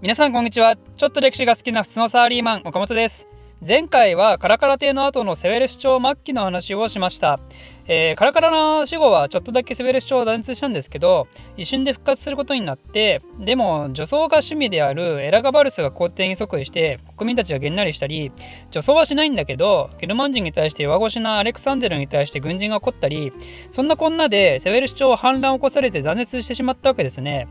[0.00, 0.76] 皆さんこんにちは。
[0.76, 3.28] ちょっと歴史が好きな普通のサラリーマン岡本です。
[3.66, 7.40] 前回はカラカラ帝の後のセウェル市長末期の話をしました、
[7.88, 11.26] えー、カラカラの死後はちょっとだけセウェル市長を断絶したんですけど
[11.56, 18.30] 一瞬で復活することになってでも女装が趣味であるエラガバルスが皇帝に即位して国民たちがげんなりしたり
[18.70, 23.32] 女装はしないんだけどゲルマン人に対して弱腰なアレクサンデルに対して軍人が起こったり
[23.72, 27.48] そんなこんなでセウェル市長は反乱を起こされて断絶してしまったわけですね。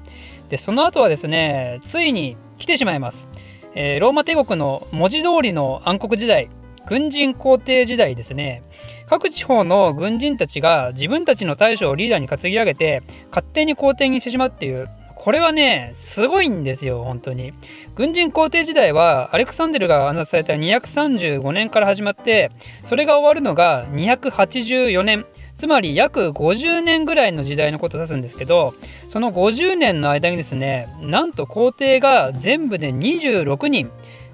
[0.49, 3.27] でその後はですねついに来てしまいます。
[3.75, 6.49] えー、ローマ帝国の文字通りの暗黒時代
[6.87, 8.63] 軍人皇帝時代ですね。
[9.09, 17.53] 各地方の軍人たちが自分たちの大将をリーダーに担ぎ上げて勝手に皇帝にしてしまうっていうこれはねすごいんですよ本当に。
[17.95, 22.51] 軍人皇帝時代はアレクサンデルが暗殺された235年から始まって
[22.85, 25.25] それが終わるのが284年。
[25.57, 28.75] つまり約50年ぐらいの時代のことを指すんですけど
[29.09, 33.89] その50年の間にですねなんと皇帝が全部で26人。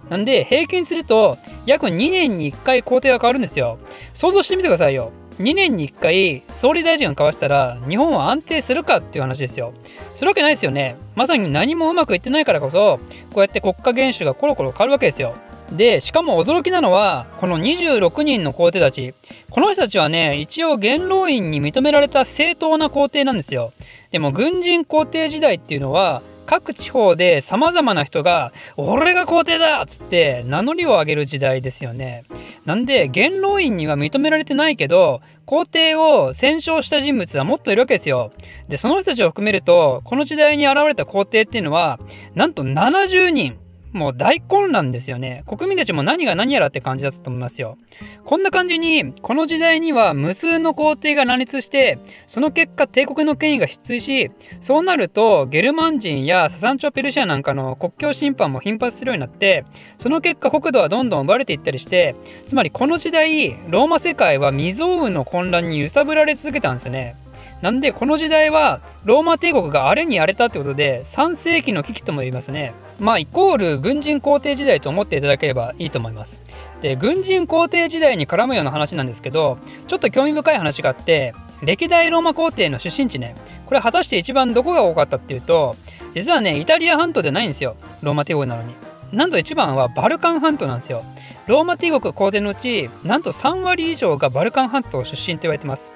[0.10, 3.80] なんで平均すると約2年に1回皇帝が変わるんですよ。
[4.14, 5.12] 想像してみてくださいよ。
[5.40, 9.74] 2年に1回総理大臣が交わしたら日本は安定するかっていう話ですよ。
[10.14, 10.98] するわけないですよね。
[11.16, 13.00] まさに何もうまくいってないからこそ
[13.32, 15.36] こうやって国家元首がコロコロ変わるわけですよ。
[15.72, 19.14] でしかも驚きなのはこの26人の皇帝たち
[19.50, 23.74] この人たちはね一応元老院に認められた正当な皇帝なんですよ
[24.12, 32.26] でも軍人皇帝時代っていうのは各地方で様々な人が「俺が皇帝だ!」っつって名乗りを上げる時代ですよね。
[32.66, 38.32] なんで元老院には認められてないけど皇帝を戦勝した人物はもっといるわけですよ。
[38.68, 42.00] でその人たちを含めるとこの時代に現れた皇帝っていうのは
[42.36, 43.58] なんと70人
[43.94, 45.44] もう大混乱ですよね。
[45.48, 47.78] 国民たちも何が何やらって感じだったと思いますよ。
[48.26, 59.64] こんな感じに、この時代には無数の皇帝が乱立して、その結果帝国の権威が失墜し、そうなるとゲルマン人やササンチョ・ペルシアなんかの国境侵犯も頻発するようになって、
[60.00, 62.16] その結果国土はどんどん奪われていったりして、
[62.48, 67.23] つまりこの時代、ローマ世界は未曾有の混乱に揺さぶられ続けたんですよね。
[67.64, 72.74] なんでこの時代はローマ帝国が荒れに荒れたってことで3世紀の危機とも言いますね。
[73.00, 76.42] まあイコール軍人皇帝時代と思っていただければいいと思います。
[76.82, 79.58] で軍人皇帝時代に絡むような話なんですけど
[79.88, 83.34] ちょっと興味深い話があって歴代ローマ皇帝の出身地ね
[83.66, 85.78] これ果たして一番どこが多かったっていうと
[86.14, 88.74] 実はねイタリア半島ではないんですよローマ帝国なのに。
[89.14, 91.02] なんと一番はバルカン半島なんですよ。
[91.48, 95.94] ローマ帝国皇帝のうちなんと3割以上がバルカン半島出身と言われてます。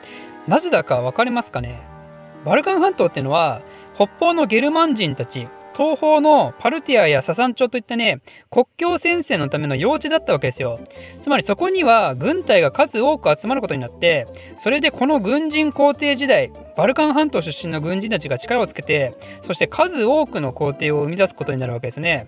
[0.47, 1.81] なぜだか分かりますかね？
[2.45, 3.61] バルカン半島っていうのは
[3.93, 10.79] 北方のゲルマン人たち東方のパルティアやササン朝といったね国境戦線のための用地だったわけですよ。
[11.21, 22.27] つまりそこには軍隊が数多く集まることになってそれでこの軍人皇帝時代バルカン半島出身の軍人たちが力をつけてそして数多くの皇帝を生み出すことになるわけですね。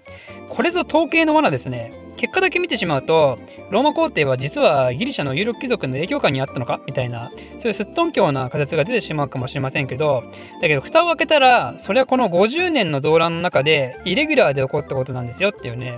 [0.50, 2.09] これぞ統計の罠ですね。
[2.20, 3.40] 結果だけ見てしまうと
[3.72, 6.82] ローマ皇帝は実はギリシャの有力貴族の影響下にあったのか？
[6.86, 10.24] みたいなそういうすっとんきょうな仮説が出てしまうかもしれませんけど
[10.62, 15.98] だけど蓋を開けたらそれはこの50年の動乱の中でイレギュラーで起こったことなんですよっていうね。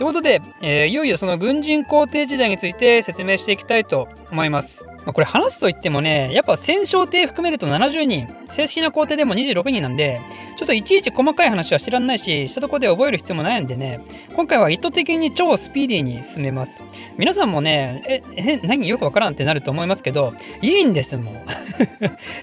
[0.00, 4.82] ということで、えー、いよいよその軍人皇帝時代について説明していきたいと思います。
[4.82, 10.20] まあ、これ話すと言ってもね、やっぱ戦勝帝含めると70人、正式な皇帝でも26人なんで、
[10.56, 14.00] ちょっといちいち細かい話は知らないし、したとこで覚える必要もないんでね、
[14.36, 16.82] 今回は意図的に超スピーディーに進めます。
[17.16, 21.34] 皆さんもね、え、え、何よくわからんってなると思いますけど、いいんです、もう。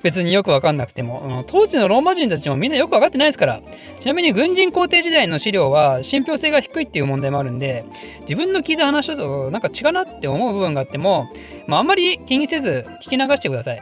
[0.01, 1.43] 別によくわかんなくても。
[1.47, 3.61] 当時のローマ人たちもみんなよくわかってないですから。
[3.99, 7.85] ちなみに軍人皇帝時代の資料は信憑性が低いっていう問題もあるんで、
[8.21, 11.29] 自分の聞いた話となんか違うなって思う部分があっても、
[11.67, 13.81] まあ、あんまり気にせず聞き流してください。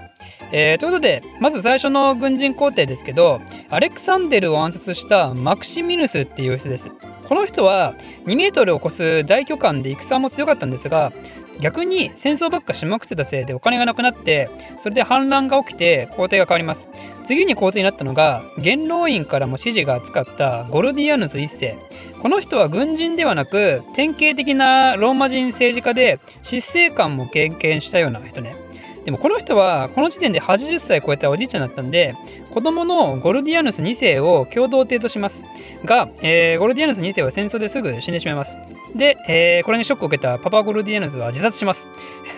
[0.51, 6.89] えー、ということで、まず最初の軍人皇帝ですけど、アレクサンデルを暗殺したマクシミヌスっていう人です。
[7.27, 11.11] この人は2メートルを超す大巨漢で戦も強かったんですが、
[11.59, 16.87] 逆に戦争ばっかしまくってたせいでお金がなくなってそれで反乱が起きて皇帝が変わります。
[17.23, 21.77] 次に皇帝になったのが元老院からも支持が厚かったゴルディアヌス1世。
[22.21, 28.64] この人は軍人ではなく典型的なローマ人政治家で執政官も経験したような人ね。
[29.05, 32.15] でもこの人はこの時点で80歳超えたおじいちゃんだったんで
[32.49, 35.43] 子供のゴルディアヌス2世を共同帝とします。
[35.83, 38.57] が、えー、ゴルディアヌス2世は戦争ですぐ死んでしまいます。
[38.95, 41.87] で、えー、これにショックを受けたパパゴルディアヌスは自殺します。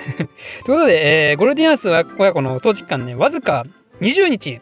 [0.66, 3.66] ということで、えー、ゴルディアヌスは親子の統治期間ねわずか
[4.02, 4.60] 20日。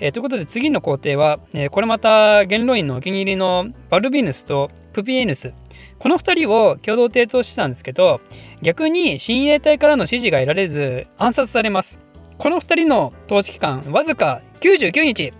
[0.00, 5.54] えー、ということで次の工程は、えー、これまた元老院のお気に入りのバルビヌスとプピエヌス。
[5.98, 8.20] この2人を共同提頭してたんですけど
[8.62, 11.98] 逆に親衛隊からの指示が得られず暗殺されます。
[12.38, 15.32] この2人の統治期間わずか99日。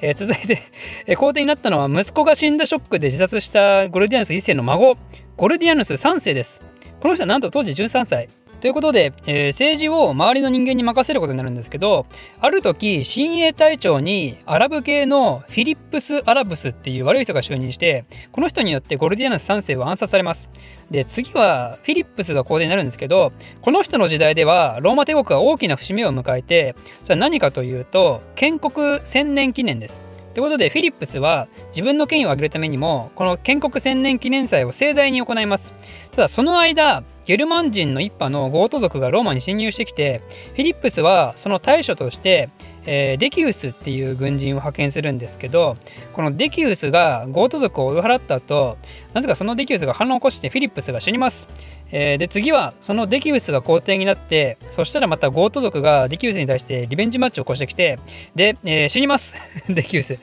[0.00, 0.60] えー、続いて、
[1.06, 4.96] えー、皇帝になったのは息子が死んだショックで自殺したゴルディアヌス1世の孫
[5.36, 6.62] ゴルディアヌス3世です。
[7.00, 8.28] この人はなんと当時13歳。
[8.60, 12.06] ということで、えー、政治を周りの人間に任せることになるんですけど
[12.40, 20.50] ある時親衛隊長にアラブ系のフィリップス・アラブスっていう悪い人が就任してこの人によってゴルディアヌス3世は暗殺されます。
[20.90, 30.08] で次はフィリップスが皇帝になるんですけどこの人の時代ではローマ帝国は大きな節目を迎えてそれは何かというと建国千年記念です。
[30.34, 35.74] ということでフィリップスは自分の権威を上げるためにもこの建国千年記念祭を盛大に行います。
[36.12, 40.22] ただその間ゲルマン人の一派のゴート族がローマに侵入してきて
[40.54, 42.48] フィリップスはその対処として
[42.90, 45.76] え、デキウスっていう軍人を派遣するんですけど
[46.14, 48.78] このデキウスがゴート族を追い払った後
[49.18, 51.48] なぜかそのデキウスが反乱を起こしてフィリップスが死にます、
[51.90, 57.98] えー、で次はそのデキウスが皇帝になってそしたらまたゴート族がデキウスに対してリベンジマッチを起こしてきて
[58.36, 59.34] で、えー、死にます。
[59.68, 60.20] デキウス。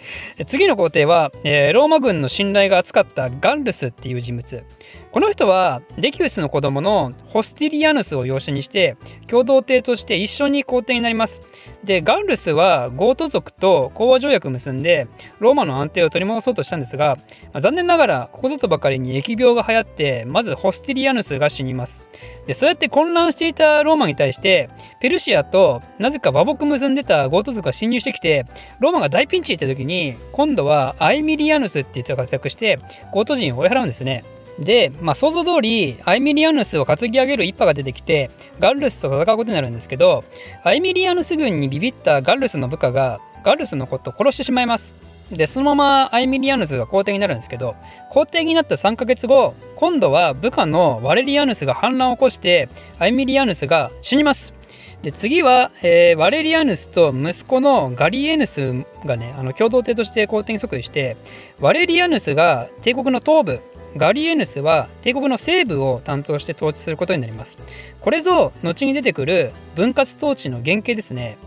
[0.48, 4.64] 次の皇帝は、えローマ軍の信頼が厚かったガルルスっていう人物。
[5.12, 8.98] この人はデキウスの子供のホスティリアヌスを養子にして
[9.28, 11.42] 共同帝として一緒に皇帝になります。
[11.86, 15.08] でガルルスはゴート族と講和条約を結んで
[15.40, 17.16] ローマの安定を取り戻そうとしたんですが、
[17.54, 22.06] まあ、残念ながらここぞとばかりに疫病が流行ってまずホスティリアヌスが死にます。
[22.46, 28.46] でそうやって混乱していたローマに対してペルシアとなぜか和睦結んでたゴート族が侵入してきて
[28.80, 32.80] ローマが大ピンチって時に今度はアイミリアヌスっていう人が活躍して
[33.12, 34.24] ゴート人を追い払うんですね。
[34.60, 40.24] で、まあ、想像通りアイミリアヌスを担ぎ上げる一派が出てきてガルルスと戦うことになるんですけど
[40.64, 45.05] アイミリアヌス軍にビビったガルルスの部下がガルルスのことを殺してしまいます。
[45.32, 47.76] でそのままアイミリアヌスが皇帝になるんですけど
[48.12, 52.70] 皇帝になった3ヶ月後今度は部下のワレリアヌスが反乱を起こして
[53.00, 54.54] アイミリアヌスが死にます
[55.02, 61.18] で次は、えー、ワレリアヌスと息子のガリエヌスがねあの共同帝として皇帝に即位して
[61.60, 63.62] ワレリアヌスが帝国の東部
[63.98, 67.58] ガリエヌスは帝国の西部を担当して統治することになります。
[68.02, 71.38] これぞ後に出てくる分割統治の原型ですね。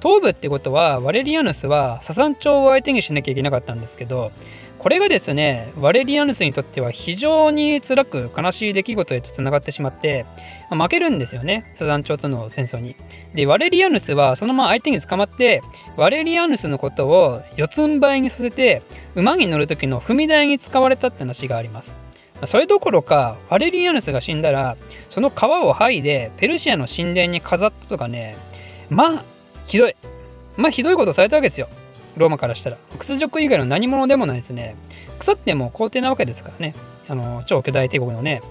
[0.00, 4.32] 東部ってことはワレリアヌスはササン朝を相手にしなきゃいけなかったんですけど
[4.78, 10.24] これがですねワレリアヌスにとっては非常に辛く悲しい出来事へとつながってしまって、
[10.70, 12.94] 負けるんですよねサザン朝との戦争に。
[13.34, 15.62] でワレリアヌスはそのまま相手に捕まって
[15.96, 18.82] ワレリアヌスのことを四つん這いにさせて
[19.16, 21.96] 馬に乗る時の踏み台に使われたって話があります。
[22.44, 24.76] それどころかワレリアヌスが死んだら
[25.08, 28.36] その皮を剥いでペルシアの神殿に飾ったとかね
[28.90, 29.24] まあ
[29.68, 29.94] ひどい。
[30.56, 31.68] まあひどいことされたわけですよ。
[32.16, 32.76] ローマからしたら。
[32.98, 34.74] 屈辱以外の何者でもないですね。
[35.20, 36.74] 腐っても皇帝なわけですからね。
[37.08, 38.42] あの超巨大帝国のね。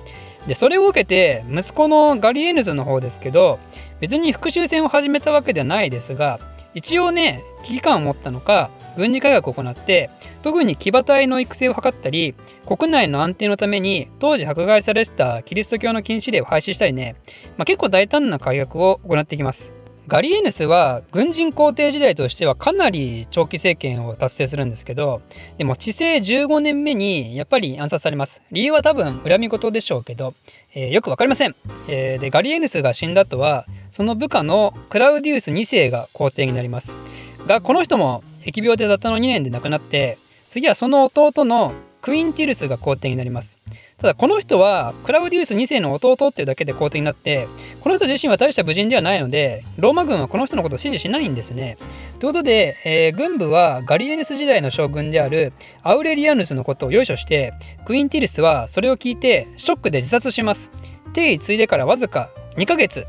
[0.47, 3.59] でそれを受けて息子のガリエヌスの方ですけど
[3.99, 6.39] 別に復讐戦を始めたわけではないですが
[6.73, 10.09] 一応ね危機感を持ったのか軍事開発を行って
[10.43, 12.33] 特に騎馬隊の育成を図ったり
[12.65, 17.15] 国内の安定のために当時迫害されてたキリスト教の禁止令を廃止したりね、
[17.57, 19.73] まあ、結構大胆な改革を行っていきます。
[20.07, 25.21] ガリエヌスは軍人皇帝時代としてはかなり長期政権を達成するんですけど
[25.57, 28.41] でも治世15年目にやっぱり暗殺されます。
[28.51, 30.33] 理由は多分恨み事でしょうけど、
[30.73, 31.55] えー、よく分かりません、
[31.89, 36.95] えー、でガリエヌスが死んだ後はその部下のクラウディウス2世が皇帝になります。
[37.45, 40.17] がこの人も疫病でたったの2年で亡くなって
[40.49, 41.73] 次はその弟の
[42.07, 43.59] クインティルスが皇帝になります
[43.97, 47.49] ただこの人はクラウディウス2世の弟っていうだけで皇帝になって
[47.81, 51.75] この人自身は大した武人ではないのでローマ軍はこの人のことを支持しないんですね。
[52.19, 55.51] ということで、えー、軍部はガリエネス時代の将軍である
[55.83, 60.71] アウレリアヌスのことをよいしょしてクインティルスはそれを聞いてショックで自殺します。
[61.13, 63.05] 定位継いでからわずか2ヶ月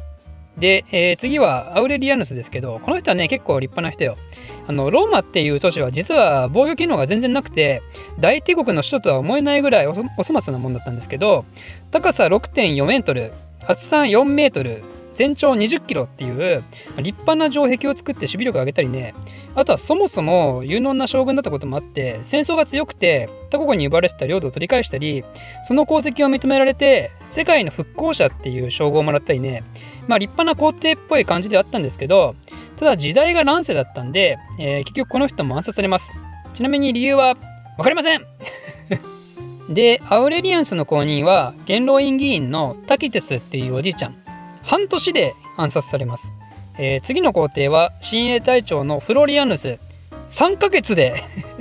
[0.59, 4.17] で、えー、次はアウレリアヌスですけど、この人はね、結構立派な人よ。
[4.67, 7.83] あの、ローマっていう都市は実は防御機能が全然なくて、
[8.19, 10.09] 大帝国の首都とは思えないぐらいお粗
[10.41, 11.45] 末なもんだったんですけど、
[11.91, 13.33] 高さ6.4メートル、
[13.67, 14.83] 厚さ4メートル、
[15.19, 16.63] 全長20キロっていう
[16.99, 19.17] 立派な城壁を作って守備力を上げたりね。
[19.57, 25.25] あとはそもそも有能な将軍だったこともあって戦争が強くて他国に奪われてた領土を取り返したり
[25.67, 29.65] その功績を認められて世界の復興者っていう称号をもらったりね。
[30.07, 32.37] まあ立派な皇帝っぽい感じではあったんですけど
[32.77, 36.15] ただ時代が乱世だったんで、えー、結局この人も暗殺されます。
[36.55, 37.35] ちなみに理由は
[37.77, 38.23] 分かりません。
[39.69, 44.28] でアウレリアンスの後任は元老院議員のタキテスっていうおじいちゃん。
[44.69, 46.35] 半年で暗殺されます、
[46.79, 49.79] えー、次の皇帝は親衛隊長のフロリアヌス。
[50.29, 51.15] 3ヶ月で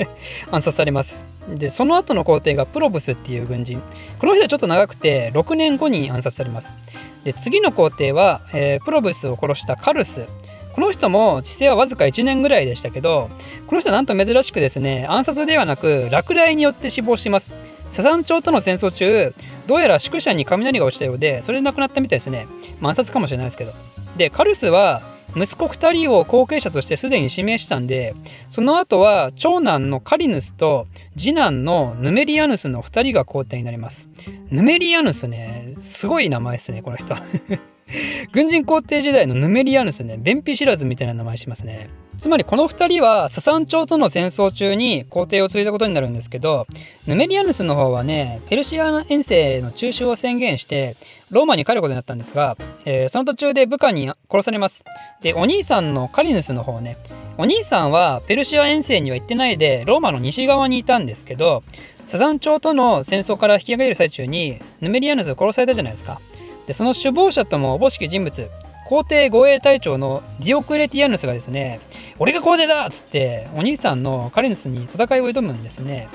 [0.51, 1.23] 暗殺されます。
[1.47, 3.81] でその後の皇帝がプロブスっていう軍人。
[4.19, 6.75] この人はちょっと長くて6年後に暗殺されます。
[7.23, 10.27] で次の皇帝は、えー、プロブスを殺したカルス。
[10.73, 13.31] この人も治世はわずか1年ぐらいでしたけど
[13.65, 17.53] この人はなんと珍しくですね暗殺ではなく落雷によって死亡します。
[17.89, 19.33] サザン朝との戦争中
[19.65, 22.47] どうやら宿舎に雷が落ちたようでそれで亡くなったみたいですね、
[22.81, 23.73] 暗殺かもしれないですけど。
[24.17, 25.01] でカルスは
[25.35, 28.15] 息子2人を後継者としてすでに指名したんで
[28.49, 34.09] その後は長男のカリヌスと次男のヌメリアヌスの2人が皇帝になります。
[34.49, 37.15] ヌメリアヌスねすごい名前ですねこの人。
[38.33, 41.89] 軍人皇帝時代のヌメリアヌスね便秘知らずみたいな名前しますね。
[42.19, 46.65] つまりこの2人はササン朝との戦争中に皇帝を継いだことになるんですけど
[47.05, 50.95] ヌメリアヌスの方はねペルシア遠征の中止を宣言して
[51.29, 54.83] ローマに帰ることになったんですが、えー、その途中で部下に殺されます。
[55.21, 56.97] でお兄さんのカリヌスの方ね
[57.37, 61.63] お兄さんはペルシア遠征には行ってないでローマの西側にいたんですけど
[62.07, 66.19] サザン朝との戦争から引き上げる最中にヌメリアヌス殺されたじゃないですか。
[66.65, 68.49] でその首謀者ともおぼしき人物
[68.87, 71.81] 皇帝護衛隊長のディオクレティアヌスがですね
[72.19, 76.07] 俺が皇帝だっつってお兄さんのカリヌスに戦いを挑むんですね。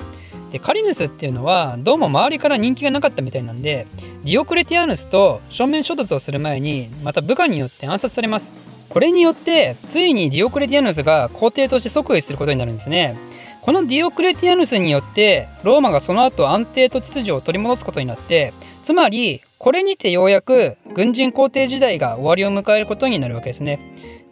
[0.51, 3.87] でカリヌスっていうのはどうも周りから人気がなかったみたいなんで
[4.23, 8.53] ディオクレティアヌスと正面衝突をする前にまた部下によって暗殺されます。
[8.89, 13.17] これによってついにディオクレティアヌスが皇帝として即位することになるんですね。
[13.61, 23.79] このディオクレティアヌスによってローマがその後安定と秩序を取り戻すことになってつまりこれにてようやく軍人皇帝時代が終わりを迎えることになるわけですね。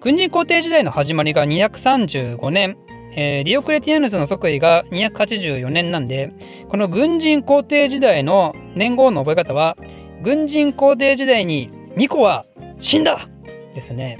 [0.03, 2.75] 軍人皇帝時代の始まりが235年、
[3.15, 6.33] えー、ディオクレティアヌスの即位が284年なんで
[6.69, 9.77] この軍人皇帝時代の年号の覚え方は
[10.23, 12.47] 軍人皇帝時代にミコは
[12.79, 13.29] 死んだ
[13.75, 14.17] ですね。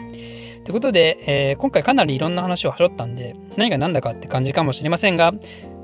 [0.65, 5.33] ということで、えー、今回かなりいろんな話をはしょったんで何が何だかって感じかもしれませんが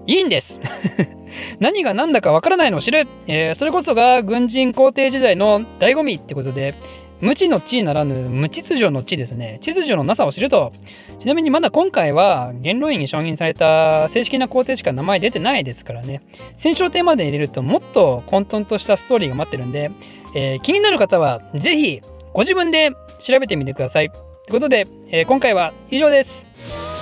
[0.06, 0.62] いいんです。
[1.60, 6.76] 何が何だかわからないのを知る、えー、それこそが軍人皇帝時代の醍醐味ってことで
[7.20, 9.58] 無知の知ならぬ無秩序の知ですね。
[9.62, 10.72] 秩序のなさを知ると
[11.20, 16.22] ちなみにまだ今回は元老院に承認された正式な皇帝しか名前出てないですからね。
[16.56, 19.92] 戦勝帝まで入れるともっと混沌としたストーリーが待ってるんで、
[20.36, 22.02] えー、気になる方は是非
[22.34, 24.10] ご自分で調べてみてください。
[24.10, 24.20] とい
[24.50, 26.46] うことで、えー、今回は以上です。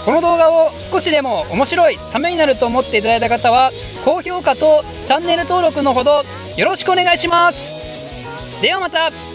[0.06, 3.72] この動画を少しでも面白いためになると思っていただいた方は
[4.06, 6.22] 高評価とチャンネル登録のほど
[6.56, 7.76] よろしくお願いします。
[8.62, 9.35] ではまた。